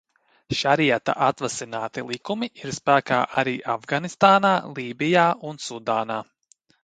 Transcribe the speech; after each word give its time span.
Šariata 0.59 1.13
atvasināti 1.25 2.03
likumi 2.11 2.49
ir 2.61 2.73
spēkā 2.79 3.19
arī 3.41 3.55
Afganistānā, 3.75 4.53
Lībijā 4.79 5.27
un 5.51 5.63
Sudānā. 5.69 6.19